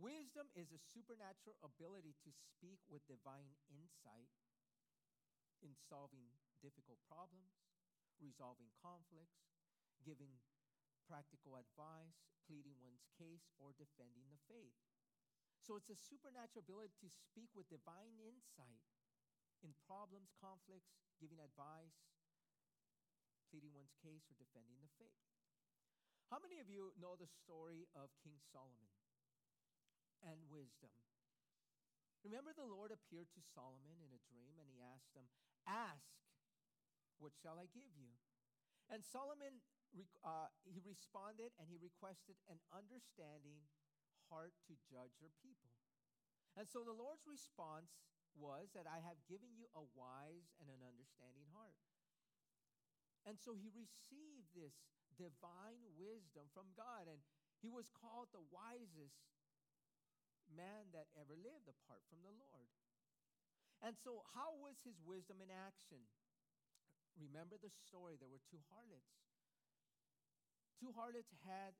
[0.00, 4.32] Wisdom is a supernatural ability to speak with divine insight
[5.60, 6.32] in solving
[6.64, 7.60] difficult problems,
[8.16, 9.36] resolving conflicts,
[10.00, 10.40] giving
[11.08, 14.76] practical advice, pleading one's case, or defending the faith.
[15.64, 18.84] So it's a supernatural ability to speak with divine insight
[19.64, 21.98] in problems, conflicts, giving advice,
[23.50, 25.24] pleading one's case, or defending the faith.
[26.28, 28.92] How many of you know the story of King Solomon
[30.20, 30.92] and wisdom?
[32.20, 35.24] Remember, the Lord appeared to Solomon in a dream and he asked him,
[35.64, 36.12] Ask,
[37.16, 38.12] what shall I give you?
[38.92, 39.64] And Solomon,
[40.22, 43.64] uh, he responded and he requested an understanding
[44.28, 45.72] heart to judge your people.
[46.56, 47.96] And so the Lord's response
[48.36, 51.78] was that I have given you a wise and an understanding heart.
[53.26, 54.74] And so he received this
[55.18, 57.20] divine wisdom from God, and
[57.58, 59.26] he was called the wisest
[60.48, 62.70] man that ever lived apart from the Lord.
[63.84, 66.02] And so, how was his wisdom in action?
[67.14, 69.18] Remember the story there were two harlots.
[70.78, 71.74] Two harlots had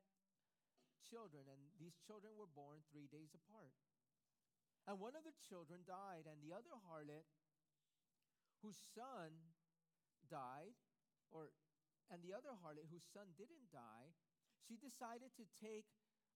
[1.07, 3.73] children, and these children were born three days apart.
[4.91, 7.31] And one of the children died, and the other harlot,
[8.61, 9.55] whose son
[10.27, 10.75] died,
[11.31, 11.55] or
[12.11, 14.17] and the other harlot whose son didn't die,
[14.65, 15.87] she decided to take,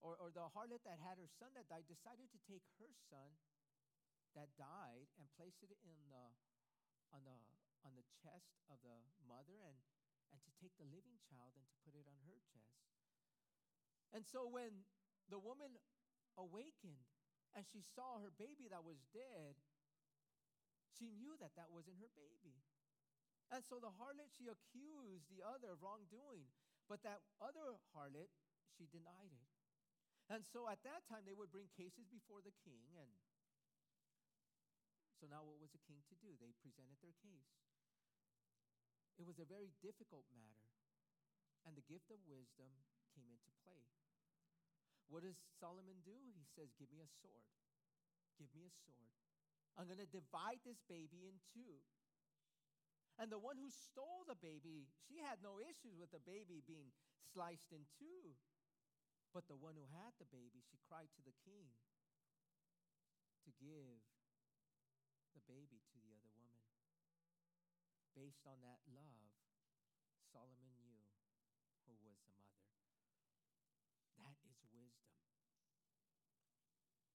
[0.05, 3.41] or, or the harlot that had her son that died, decided to take her son
[4.37, 6.27] that died and place it in the,
[7.13, 7.37] on, the,
[7.85, 9.81] on the chest of the mother and,
[10.33, 12.89] and to take the living child and to put it on her chest.
[14.13, 14.85] And so when
[15.29, 15.77] the woman
[16.37, 17.05] awakened
[17.53, 19.61] and she saw her baby that was dead,
[20.97, 22.61] she knew that that wasn't her baby.
[23.53, 26.49] And so the harlot, she accused the other of wrongdoing.
[26.89, 28.33] But that other harlot,
[28.77, 29.49] she denied it.
[30.33, 32.89] And so at that time, they would bring cases before the king.
[32.97, 33.13] And
[35.21, 36.35] so now, what was the king to do?
[36.41, 37.53] They presented their case.
[39.21, 40.71] It was a very difficult matter.
[41.67, 42.73] And the gift of wisdom
[43.15, 43.87] came into play.
[45.13, 46.17] What does Solomon do?
[46.35, 47.53] He says, Give me a sword.
[48.41, 49.13] Give me a sword.
[49.77, 51.81] I'm going to divide this baby in two.
[53.21, 56.93] And the one who stole the baby, she had no issues with the baby being
[57.33, 58.33] sliced in two.
[59.33, 61.73] But the one who had the baby, she cried to the king
[63.49, 64.01] to give
[65.33, 66.61] the baby to the other woman.
[68.33, 69.29] Based on that love,
[70.33, 71.05] Solomon knew
[71.85, 72.65] who was the mother.
[74.17, 75.21] That is wisdom.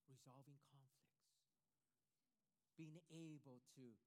[0.05, 1.41] Resolving conflicts.
[2.77, 3.97] Being able to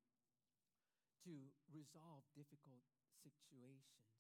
[1.26, 2.86] to resolve difficult
[3.26, 4.14] situations.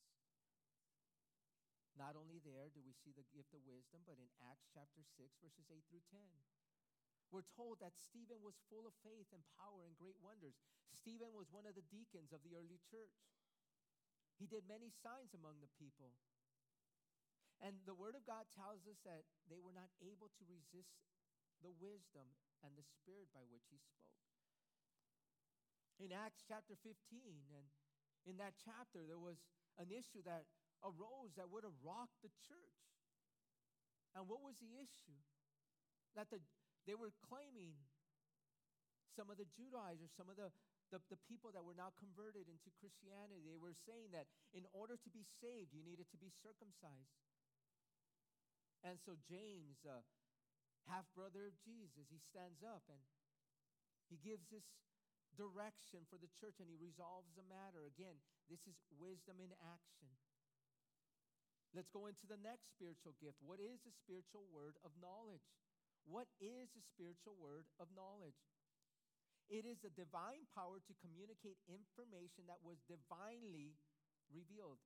[1.94, 5.38] Not only there do we see the gift of wisdom, but in Acts chapter 6,
[5.38, 6.18] verses 8 through 10.
[7.30, 10.58] We're told that Stephen was full of faith and power and great wonders.
[10.90, 13.14] Stephen was one of the deacons of the early church.
[14.34, 16.10] He did many signs among the people.
[17.62, 21.06] And the Word of God tells us that they were not able to resist
[21.62, 22.26] the wisdom
[22.66, 24.10] and the spirit by which he spoke
[26.00, 26.96] in Acts chapter 15.
[27.52, 27.68] And
[28.24, 29.36] in that chapter, there was
[29.76, 30.48] an issue that
[30.80, 32.80] arose that would have rocked the church.
[34.16, 35.20] And what was the issue?
[36.16, 36.40] That the,
[36.90, 37.78] they were claiming
[39.14, 40.50] some of the Judaizers, some of the,
[40.90, 44.98] the, the, people that were now converted into Christianity, they were saying that in order
[44.98, 47.14] to be saved, you needed to be circumcised.
[48.82, 50.02] And so James, uh,
[50.90, 52.98] half brother of Jesus, he stands up and
[54.10, 54.66] he gives this
[55.38, 57.86] direction for the church and he resolves the matter.
[57.86, 58.18] Again,
[58.50, 60.10] this is wisdom in action.
[61.70, 63.38] Let's go into the next spiritual gift.
[63.38, 65.46] What is the spiritual word of knowledge?
[66.06, 68.38] What is the spiritual word of knowledge?
[69.50, 73.74] It is the divine power to communicate information that was divinely
[74.30, 74.78] revealed.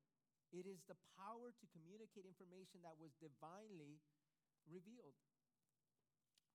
[0.55, 4.01] It is the power to communicate information that was divinely
[4.65, 5.19] revealed.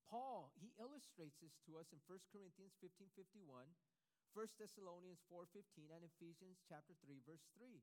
[0.10, 3.46] Paul, he illustrates this to us in 1 Corinthians 15 51,
[4.34, 7.78] 1 Thessalonians 4 15, and Ephesians chapter 3, verse 3,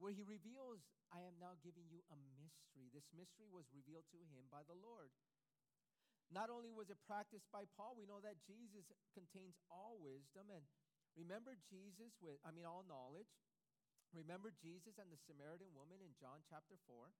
[0.00, 0.80] where he reveals,
[1.12, 2.88] I am now giving you a mystery.
[2.88, 5.12] This mystery was revealed to him by the Lord.
[6.32, 10.48] Not only was it practiced by Paul, we know that Jesus contains all wisdom.
[10.48, 10.64] And
[11.18, 13.28] remember Jesus with, I mean, all knowledge.
[14.16, 17.12] Remember Jesus and the Samaritan woman in John chapter 4?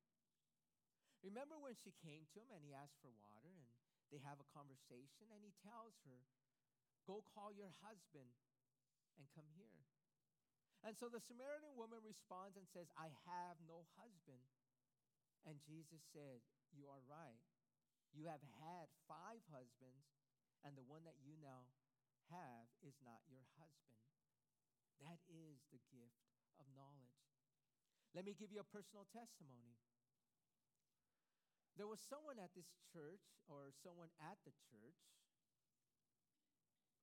[1.23, 3.71] Remember when she came to him and he asked for water and
[4.09, 6.25] they have a conversation and he tells her,
[7.05, 8.31] Go call your husband
[9.19, 9.80] and come here.
[10.81, 14.41] And so the Samaritan woman responds and says, I have no husband.
[15.45, 16.41] And Jesus said,
[16.73, 17.45] You are right.
[18.17, 20.09] You have had five husbands,
[20.67, 21.69] and the one that you now
[22.33, 24.03] have is not your husband.
[25.05, 26.27] That is the gift
[26.59, 27.23] of knowledge.
[28.13, 29.79] Let me give you a personal testimony.
[31.79, 35.01] There was someone at this church, or someone at the church,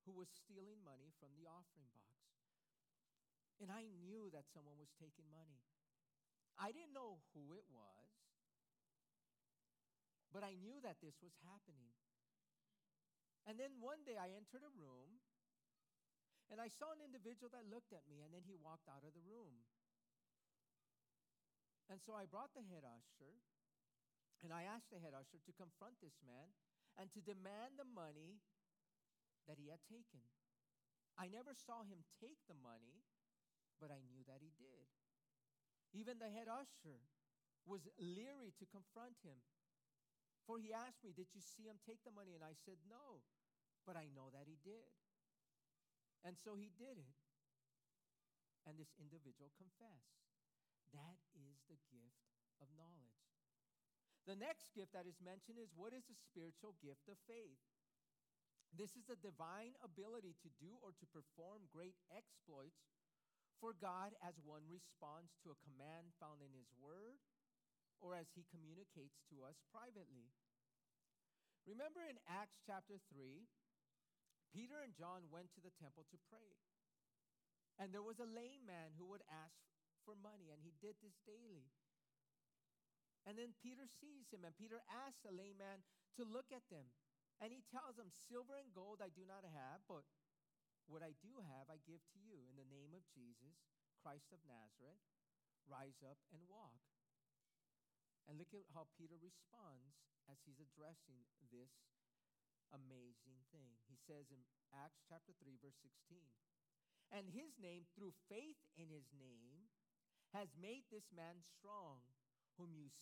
[0.04, 2.17] who was stealing money from the offering box.
[3.58, 5.58] And I knew that someone was taking money.
[6.58, 8.10] I didn't know who it was,
[10.30, 11.94] but I knew that this was happening.
[13.46, 15.22] And then one day I entered a room
[16.50, 19.14] and I saw an individual that looked at me and then he walked out of
[19.14, 19.64] the room.
[21.88, 23.40] And so I brought the head usher
[24.44, 26.52] and I asked the head usher to confront this man
[27.00, 28.42] and to demand the money
[29.48, 30.22] that he had taken.
[31.16, 33.02] I never saw him take the money,
[33.78, 34.86] but I knew that he did.
[35.94, 37.00] Even the head usher
[37.64, 39.40] was leery to confront him.
[40.44, 42.34] For he asked me, Did you see him take the money?
[42.34, 43.24] And I said, No
[43.88, 44.92] but I know that he did.
[46.20, 47.16] And so he did it.
[48.68, 50.20] And this individual confessed.
[50.92, 52.28] That is the gift
[52.60, 53.24] of knowledge.
[54.28, 57.64] The next gift that is mentioned is what is the spiritual gift of faith?
[58.76, 62.84] This is the divine ability to do or to perform great exploits
[63.58, 67.18] for God as one responds to a command found in His Word
[67.98, 70.30] or as He communicates to us privately.
[71.66, 73.44] Remember in Acts chapter 3,
[74.48, 76.56] Peter and John went to the temple to pray.
[77.76, 79.54] And there was a lame man who would ask
[80.02, 81.68] for money, and he did this daily.
[83.28, 85.84] And then Peter sees him, and Peter asks the lame man
[86.16, 86.88] to look at them.
[87.38, 90.02] And he tells him, Silver and gold I do not have, but
[90.88, 92.48] what I do have I give to you.
[92.48, 93.60] In the name of Jesus,
[94.00, 95.04] Christ of Nazareth,
[95.68, 96.80] rise up and walk.
[98.24, 101.72] And look at how Peter responds as he's addressing this
[102.72, 103.76] amazing thing.
[103.88, 106.20] He says in Acts chapter 3, verse 16,
[107.08, 109.72] and his name, through faith in his name,
[110.36, 112.04] has made this man strong,
[112.60, 112.92] whom you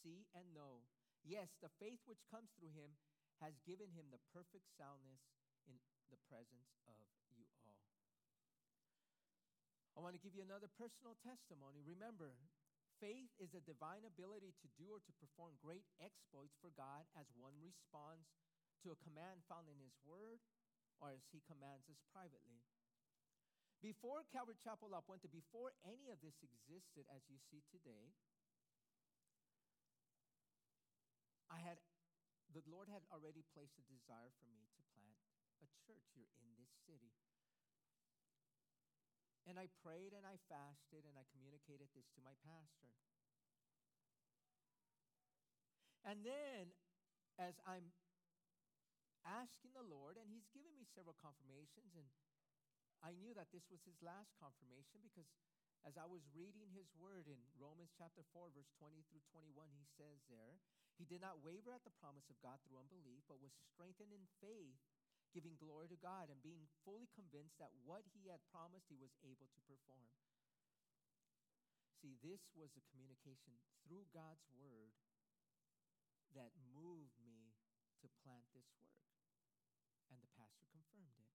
[0.00, 0.88] see and know.
[1.20, 2.96] Yes, the faith which comes through him
[3.44, 5.20] has given him the perfect soundness
[6.10, 6.96] the presence of
[7.34, 7.82] you all.
[9.96, 11.80] I want to give you another personal testimony.
[11.80, 12.36] Remember,
[13.00, 17.24] faith is a divine ability to do or to perform great exploits for God as
[17.32, 18.28] one responds
[18.84, 20.44] to a command found in His Word
[21.00, 22.60] or as He commands us privately.
[23.80, 28.12] Before Calvary Chapel La Puente, before any of this existed as you see today,
[31.52, 31.80] I had,
[32.52, 35.15] the Lord had already placed a desire for me to plant
[35.62, 37.14] a church here in this city.
[39.46, 42.90] And I prayed and I fasted and I communicated this to my pastor.
[46.06, 46.70] And then,
[47.38, 47.90] as I'm
[49.26, 52.06] asking the Lord, and He's given me several confirmations, and
[53.02, 55.26] I knew that this was His last confirmation because
[55.82, 59.86] as I was reading His word in Romans chapter 4, verse 20 through 21, He
[59.98, 60.58] says there,
[60.94, 64.26] He did not waver at the promise of God through unbelief, but was strengthened in
[64.38, 64.78] faith,
[65.36, 69.12] giving glory to God, and being fully convinced that what He had promised He was
[69.20, 70.08] able to perform.
[72.00, 74.96] See, this was a communication through God's word
[76.32, 77.52] that moved me
[78.00, 78.96] to plant this work
[80.12, 81.32] and the pastor confirmed it.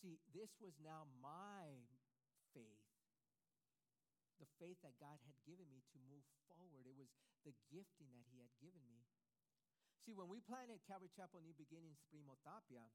[0.00, 1.84] See, this was now my
[2.56, 2.88] faith.
[4.40, 6.88] The faith that God had given me to move forward.
[6.88, 7.12] It was
[7.44, 9.04] the gifting that He had given me.
[10.00, 12.88] See, when we planted Calvary Chapel New Beginnings Primo Tapia,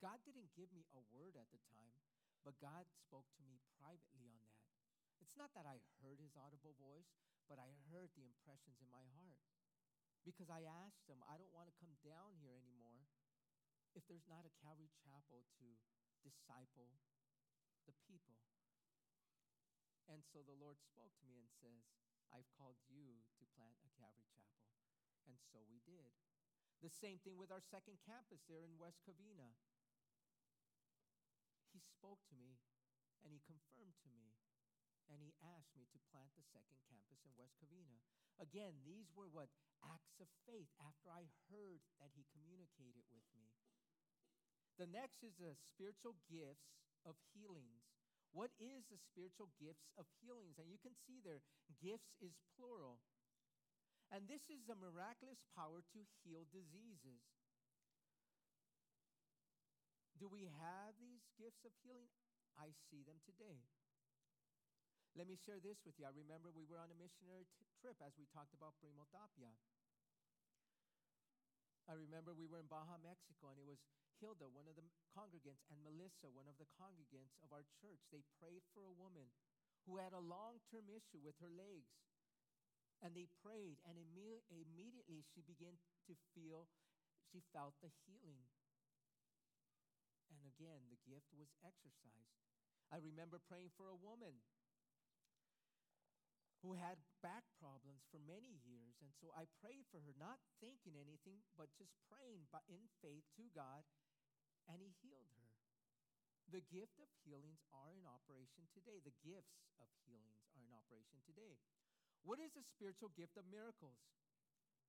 [0.00, 2.00] God didn't give me a word at the time,
[2.40, 4.64] but God spoke to me privately on that.
[5.20, 7.12] It's not that I heard His audible voice,
[7.44, 9.44] but I heard the impressions in my heart.
[10.24, 13.08] Because I asked him, I don't want to come down here anymore
[13.96, 15.66] if there's not a Calvary Chapel to
[16.20, 17.00] disciple
[17.88, 18.40] the people.
[20.08, 21.84] And so the Lord spoke to me and says,
[22.32, 24.79] I've called you to plant a Calvary Chapel.
[25.28, 26.12] And so we did.
[26.80, 29.52] The same thing with our second campus there in West Covina.
[31.72, 32.56] He spoke to me
[33.20, 34.32] and he confirmed to me
[35.10, 38.00] and he asked me to plant the second campus in West Covina.
[38.38, 39.52] Again, these were what?
[39.84, 43.52] Acts of faith after I heard that he communicated with me.
[44.80, 47.84] The next is the spiritual gifts of healings.
[48.32, 50.56] What is the spiritual gifts of healings?
[50.56, 51.42] And you can see there,
[51.82, 53.02] gifts is plural.
[54.10, 57.22] And this is the miraculous power to heal diseases.
[60.18, 62.10] Do we have these gifts of healing?
[62.58, 63.62] I see them today.
[65.14, 66.04] Let me share this with you.
[66.06, 69.54] I remember we were on a missionary t- trip as we talked about Primo Tapia.
[71.88, 73.82] I remember we were in Baja, Mexico, and it was
[74.22, 78.04] Hilda, one of the congregants, and Melissa, one of the congregants of our church.
[78.12, 79.32] They prayed for a woman
[79.88, 81.90] who had a long term issue with her legs.
[83.00, 86.68] And they prayed, and imme- immediately she began to feel,
[87.32, 88.44] she felt the healing.
[90.30, 92.36] And again, the gift was exercised.
[92.92, 94.40] I remember praying for a woman
[96.60, 99.00] who had back problems for many years.
[99.00, 103.48] And so I prayed for her, not thinking anything, but just praying in faith to
[103.56, 103.84] God,
[104.68, 105.48] and He healed her.
[106.50, 108.98] The gift of healings are in operation today.
[109.00, 111.62] The gifts of healings are in operation today.
[112.22, 113.96] What is the spiritual gift of miracles?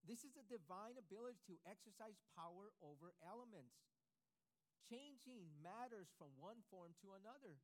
[0.04, 3.78] This is a divine ability to exercise power over elements,
[4.90, 7.62] changing matters from one form to another.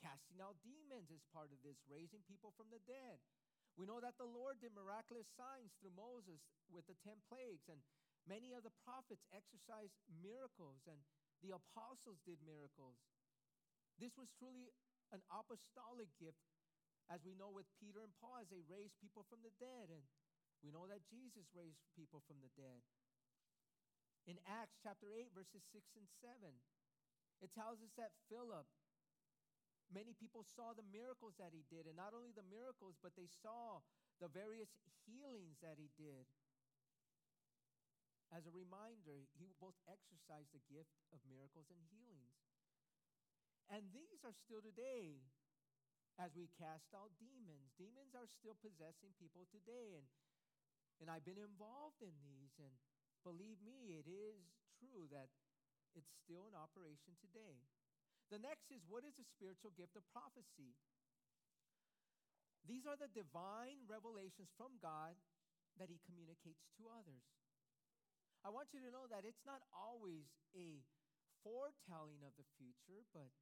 [0.00, 3.22] Casting out demons is part of this, raising people from the dead.
[3.78, 7.80] We know that the Lord did miraculous signs through Moses with the 10 plagues, and
[8.26, 10.98] many of the prophets exercised miracles, and
[11.40, 12.98] the apostles did miracles.
[13.96, 14.72] This was truly
[15.14, 16.40] an apostolic gift,
[17.10, 20.04] as we know with Peter and Paul, as they raised people from the dead, and
[20.62, 22.82] we know that Jesus raised people from the dead.
[24.30, 26.54] In Acts chapter 8, verses 6 and 7,
[27.42, 28.70] it tells us that Philip,
[29.90, 33.26] many people saw the miracles that he did, and not only the miracles, but they
[33.42, 33.82] saw
[34.22, 34.70] the various
[35.02, 36.30] healings that he did.
[38.30, 42.38] As a reminder, he both exercised the gift of miracles and healings.
[43.68, 45.26] And these are still today
[46.20, 47.72] as we cast out demons.
[47.76, 49.96] Demons are still possessing people today.
[49.96, 50.06] And
[51.02, 52.70] and I've been involved in these, and
[53.26, 54.38] believe me, it is
[54.78, 55.34] true that
[55.98, 57.58] it's still in operation today.
[58.30, 60.78] The next is what is the spiritual gift of prophecy?
[62.62, 65.18] These are the divine revelations from God
[65.74, 67.26] that He communicates to others.
[68.46, 70.86] I want you to know that it's not always a
[71.42, 73.34] foretelling of the future, but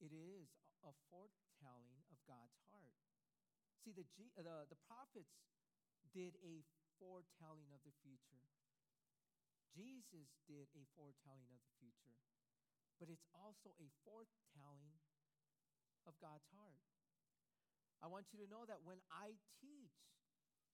[0.00, 0.48] it is
[0.86, 2.98] a foretelling of God's heart.
[3.82, 4.06] See, the,
[4.38, 5.34] the, the prophets
[6.14, 6.62] did a
[7.02, 8.46] foretelling of the future.
[9.72, 12.18] Jesus did a foretelling of the future,
[13.00, 15.00] but it's also a foretelling
[16.04, 16.84] of God's heart.
[18.02, 19.96] I want you to know that when I teach,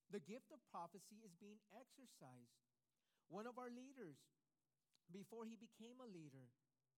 [0.09, 2.57] the gift of prophecy is being exercised.
[3.29, 4.17] One of our leaders,
[5.13, 6.49] before he became a leader,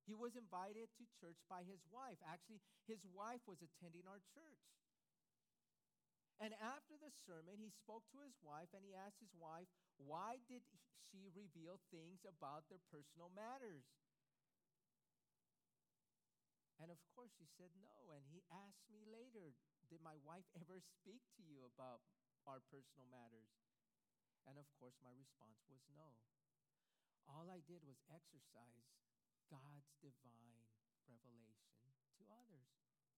[0.09, 2.19] he was invited to church by his wife.
[2.25, 4.65] Actually, his wife was attending our church.
[6.41, 9.69] And after the sermon, he spoke to his wife and he asked his wife,
[10.01, 10.65] Why did
[11.13, 13.85] she reveal things about their personal matters?
[16.81, 18.09] And of course, she said no.
[18.17, 19.53] And he asked me later,
[19.93, 22.01] Did my wife ever speak to you about
[22.49, 23.53] our personal matters?
[24.49, 26.17] And of course, my response was no.
[27.29, 28.89] All I did was exercise
[29.51, 30.63] God's divine
[31.11, 32.71] revelation to others.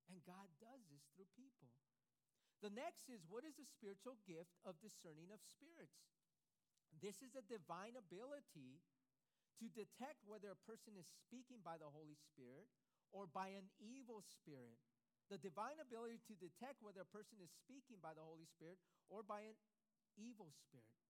[0.08, 1.70] And God does this through people.
[2.64, 6.08] The next is what is the spiritual gift of discerning of spirits?
[7.02, 8.80] This is a divine ability
[9.60, 12.70] to detect whether a person is speaking by the Holy Spirit
[13.10, 14.78] or by an evil spirit.
[15.28, 18.78] The divine ability to detect whether a person is speaking by the Holy Spirit
[19.10, 19.56] or by an
[20.14, 21.02] evil spirit.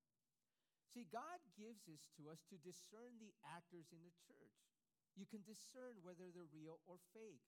[0.92, 4.71] See, God gives this to us to discern the actors in the church.
[5.16, 7.44] You can discern whether they're real or fake.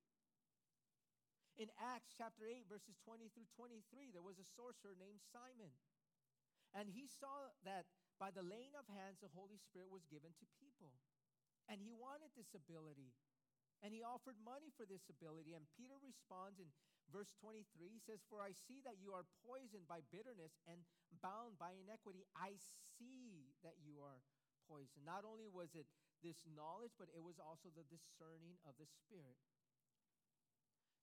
[1.54, 5.70] In Acts chapter 8, verses 20 through 23, there was a sorcerer named Simon.
[6.74, 7.86] And he saw that
[8.18, 10.90] by the laying of hands, the Holy Spirit was given to people.
[11.70, 13.14] And he wanted this ability.
[13.80, 15.54] And he offered money for this ability.
[15.54, 16.66] And Peter responds in
[17.12, 20.82] verse 23 he says, For I see that you are poisoned by bitterness and
[21.22, 22.26] bound by iniquity.
[22.34, 22.58] I
[22.98, 24.18] see that you are
[24.66, 25.06] poisoned.
[25.06, 25.86] Not only was it
[26.24, 29.36] this knowledge, but it was also the discerning of the Spirit.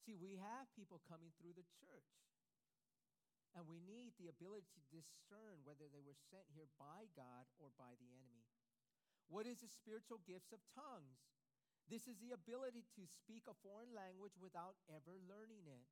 [0.02, 2.12] See, we have people coming through the church.
[3.54, 7.70] And we need the ability to discern whether they were sent here by God or
[7.76, 8.48] by the enemy.
[9.28, 11.20] What is the spiritual gifts of tongues?
[11.92, 15.84] This is the ability to speak a foreign language without ever learning it.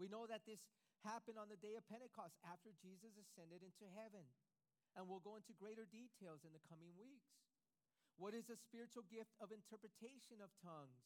[0.00, 0.64] We know that this
[1.04, 4.24] happened on the day of Pentecost after Jesus ascended into heaven.
[4.96, 7.36] And we'll go into greater details in the coming weeks.
[8.20, 11.04] What is the spiritual gift of interpretation of tongues?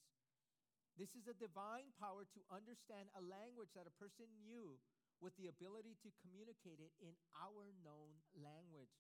[0.97, 4.81] This is a divine power to understand a language that a person knew
[5.21, 8.93] with the ability to communicate it in our known language.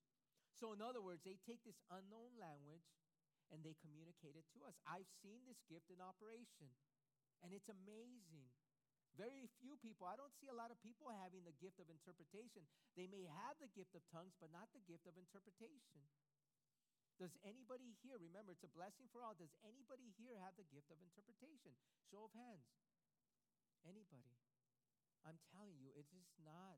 [0.56, 2.84] So, in other words, they take this unknown language
[3.52, 4.76] and they communicate it to us.
[4.88, 6.72] I've seen this gift in operation,
[7.44, 8.48] and it's amazing.
[9.16, 12.68] Very few people, I don't see a lot of people having the gift of interpretation.
[12.92, 16.04] They may have the gift of tongues, but not the gift of interpretation.
[17.16, 19.32] Does anybody here, remember, it's a blessing for all.
[19.32, 21.72] Does anybody here have the gift of interpretation?
[22.12, 22.68] Show of hands.
[23.88, 24.36] Anybody?
[25.24, 26.76] I'm telling you, it is not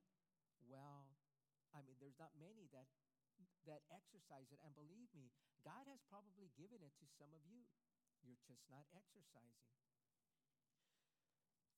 [0.70, 1.18] well.
[1.74, 2.86] I mean, there's not many that
[3.68, 4.58] that exercise it.
[4.64, 5.30] And believe me,
[5.62, 7.62] God has probably given it to some of you.
[8.24, 9.68] You're just not exercising.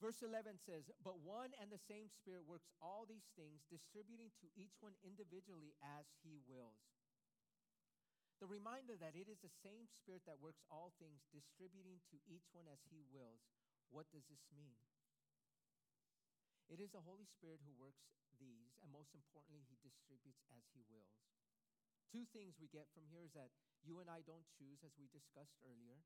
[0.00, 4.48] Verse 11 says, But one and the same Spirit works all these things, distributing to
[4.56, 6.80] each one individually as he wills.
[8.51, 12.66] Reminder that it is the same Spirit that works all things, distributing to each one
[12.66, 13.46] as he wills.
[13.94, 14.74] What does this mean?
[16.66, 18.11] It is the Holy Spirit who works
[18.42, 21.14] these, and most importantly, he distributes as he wills.
[22.11, 23.55] Two things we get from here is that
[23.86, 26.03] you and I don't choose, as we discussed earlier.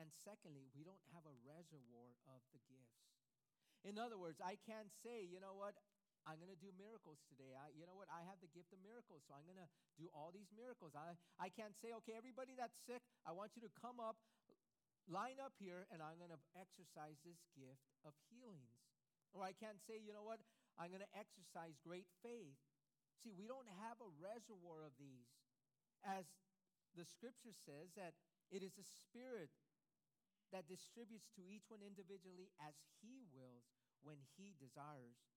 [0.00, 3.12] And secondly, we don't have a reservoir of the gifts.
[3.84, 5.76] In other words, I can't say, you know what,
[6.22, 7.50] I'm going to do miracles today.
[7.58, 10.06] I, you know what, I have the gift of miracles, so I'm going to do
[10.14, 10.94] all these miracles.
[10.94, 14.14] I, I can't say, okay, everybody that's sick, I want you to come up,
[15.10, 18.78] line up here, and I'm going to exercise this gift of healings.
[19.34, 20.38] Or I can't say, you know what,
[20.78, 22.54] I'm going to exercise great faith.
[23.24, 25.30] See, we don't have a reservoir of these.
[26.06, 26.26] As
[26.94, 28.14] the scripture says, that
[28.50, 29.50] it is the Spirit
[30.52, 33.64] that distributes to each one individually as he wills
[34.04, 35.31] when he desires.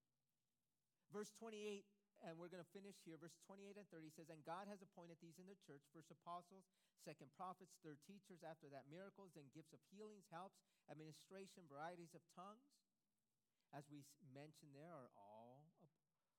[1.14, 1.86] Verse 28,
[2.26, 3.20] and we're going to finish here.
[3.20, 6.66] Verse 28 and 30 says, And God has appointed these in the church first apostles,
[7.04, 10.58] second prophets, third teachers, after that miracles, then gifts of healings, helps,
[10.90, 12.66] administration, varieties of tongues.
[13.74, 15.66] As we mentioned there, are all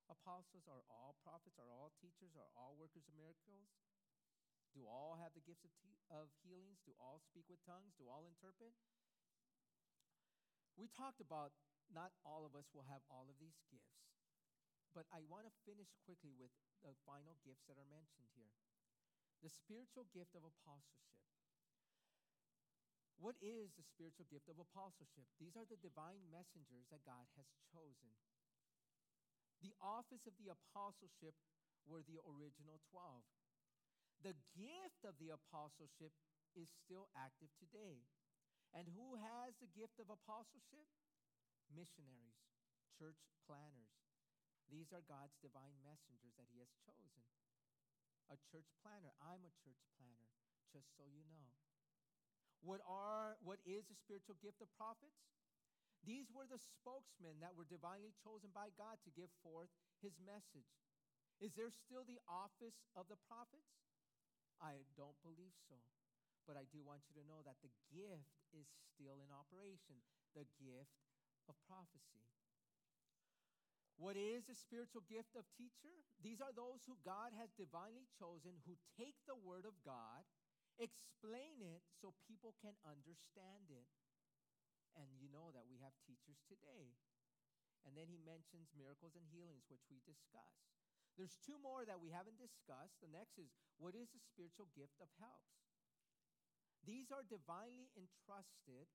[0.08, 3.72] apostles, are all prophets, are all teachers, are all workers of miracles?
[4.76, 6.84] Do all have the gifts of, te- of healings?
[6.84, 7.96] Do all speak with tongues?
[7.96, 8.76] Do all interpret?
[10.78, 11.56] We talked about
[11.90, 14.17] not all of us will have all of these gifts,
[14.98, 16.50] but I want to finish quickly with
[16.82, 18.50] the final gifts that are mentioned here.
[19.46, 21.22] The spiritual gift of apostleship.
[23.22, 25.30] What is the spiritual gift of apostleship?
[25.38, 28.10] These are the divine messengers that God has chosen.
[29.62, 31.38] The office of the apostleship
[31.86, 33.22] were the original 12.
[34.26, 36.14] The gift of the apostleship
[36.58, 38.02] is still active today.
[38.74, 40.90] And who has the gift of apostleship?
[41.70, 42.42] Missionaries,
[42.98, 44.07] church planners.
[44.68, 47.24] These are God's divine messengers that He has chosen.
[48.28, 49.16] A church planner.
[49.24, 50.28] I'm a church planner,
[50.76, 51.48] just so you know.
[52.60, 55.24] What are what is the spiritual gift of prophets?
[56.04, 59.72] These were the spokesmen that were divinely chosen by God to give forth
[60.04, 60.68] his message.
[61.40, 63.72] Is there still the office of the prophets?
[64.58, 65.78] I don't believe so.
[66.50, 68.66] But I do want you to know that the gift is
[68.96, 70.00] still in operation
[70.34, 70.96] the gift
[71.50, 72.24] of prophecy.
[73.98, 75.90] What is the spiritual gift of teacher?
[76.22, 80.22] These are those who God has divinely chosen who take the word of God,
[80.78, 83.90] explain it so people can understand it.
[84.94, 86.94] And you know that we have teachers today.
[87.90, 90.62] And then he mentions miracles and healings, which we discuss.
[91.18, 93.02] There's two more that we haven't discussed.
[93.02, 93.50] The next is
[93.82, 95.58] what is the spiritual gift of helps?
[96.86, 98.86] These are divinely entrusted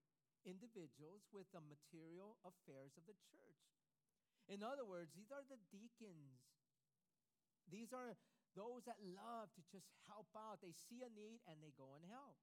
[0.47, 3.82] individuals with the material affairs of the church.
[4.51, 6.43] In other words, these are the deacons.
[7.71, 8.19] These are
[8.53, 10.61] those that love to just help out.
[10.61, 12.37] They see a need and they go and help.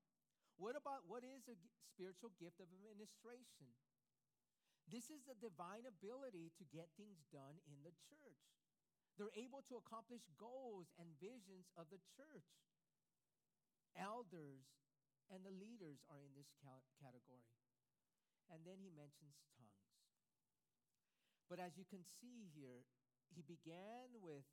[0.58, 1.56] What about what is a
[1.94, 3.72] spiritual gift of administration?
[4.90, 8.44] This is the divine ability to get things done in the church.
[9.16, 12.50] They're able to accomplish goals and visions of the church.
[13.94, 14.66] Elders
[15.30, 16.50] and the leaders are in this
[16.98, 17.54] category.
[18.50, 19.79] And then he mentions tongues.
[21.50, 22.86] But as you can see here,
[23.34, 24.46] he began with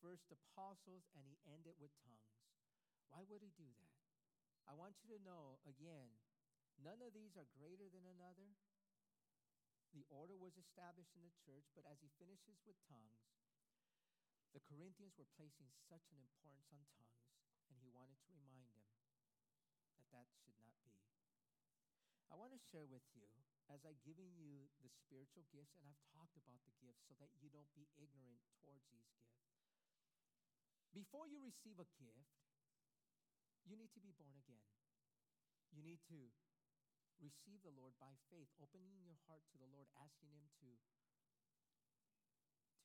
[0.00, 2.32] first apostles and he ended with tongues.
[3.12, 3.96] Why would he do that?
[4.64, 6.08] I want you to know again,
[6.80, 8.56] none of these are greater than another.
[9.92, 13.24] The order was established in the church, but as he finishes with tongues,
[14.52, 17.24] the Corinthians were placing such an importance on tongues,
[17.72, 18.88] and he wanted to remind them
[19.96, 20.92] that that should not be.
[22.28, 23.28] I want to share with you,
[23.68, 27.28] as I've given you the spiritual gifts, and I've talked about the gifts so that
[27.36, 29.44] you don't be ignorant towards these gifts.
[30.96, 32.32] Before you receive a gift,
[33.68, 34.64] you need to be born again.
[35.68, 36.32] You need to
[37.20, 40.70] receive the Lord by faith, opening your heart to the Lord, asking Him to,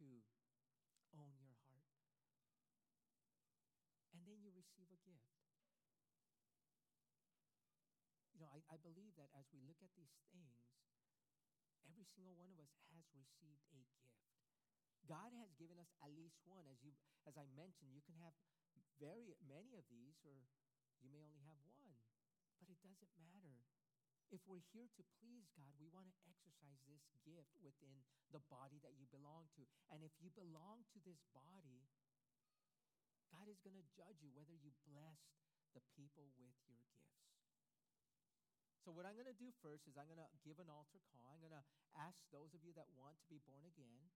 [0.04, 0.08] to
[1.16, 1.88] own your heart.
[4.12, 5.32] And then you receive a gift.
[8.34, 10.60] You know, I, I believe that as we look at these things,
[11.88, 14.04] every single one of us has received a gift.
[15.08, 16.68] God has given us at least one.
[16.68, 16.92] As you
[17.24, 18.36] as I mentioned, you can have
[19.00, 20.44] very many of these, or
[21.00, 21.96] you may only have one.
[22.60, 23.64] But it doesn't matter.
[24.28, 28.04] If we're here to please God, we want to exercise this gift within
[28.36, 29.64] the body that you belong to.
[29.88, 31.88] And if you belong to this body,
[33.32, 35.32] God is going to judge you whether you blessed
[35.72, 37.04] the people with your gifts.
[38.84, 41.32] So, what I'm going to do first is I'm going to give an altar call.
[41.32, 41.64] I'm going to
[41.96, 44.12] ask those of you that want to be born again,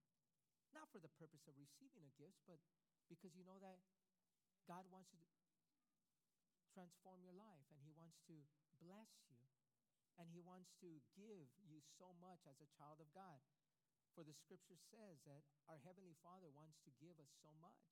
[0.75, 2.59] not for the purpose of receiving a gift, but
[3.07, 3.79] because you know that
[4.67, 5.19] God wants to
[6.75, 8.35] transform your life and He wants to
[8.83, 9.39] bless you
[10.19, 13.39] and He wants to give you so much as a child of God.
[14.19, 17.87] For the scripture says that our Heavenly Father wants to give us so much.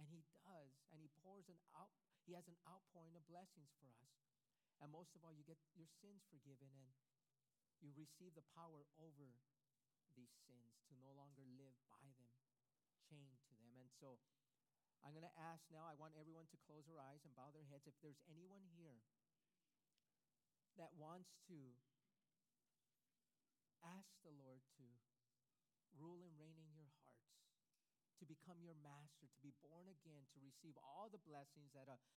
[0.00, 0.72] And He does.
[0.90, 1.92] And He pours an out,
[2.24, 4.29] He has an outpouring of blessings for us.
[4.80, 6.88] And most of all, you get your sins forgiven and
[7.84, 9.36] you receive the power over
[10.16, 12.32] these sins to no longer live by them,
[13.04, 13.76] chained to them.
[13.76, 14.16] And so
[15.04, 17.68] I'm going to ask now, I want everyone to close their eyes and bow their
[17.68, 17.84] heads.
[17.84, 19.04] If there's anyone here
[20.80, 21.76] that wants to
[23.84, 24.84] ask the Lord to
[25.96, 27.36] rule and reign in your hearts,
[28.20, 32.00] to become your master, to be born again, to receive all the blessings that a